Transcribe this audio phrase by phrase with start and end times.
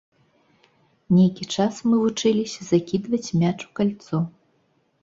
[1.17, 4.17] Нейкі час мы вучыліся закідваць мяч у кальцо.